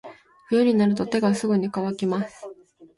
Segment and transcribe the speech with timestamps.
[0.49, 2.47] 冬になると手がすぐに乾きます。